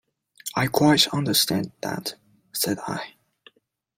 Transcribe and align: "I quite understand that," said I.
"I 0.55 0.65
quite 0.65 1.05
understand 1.13 1.73
that," 1.83 2.15
said 2.53 2.79
I. 2.87 3.13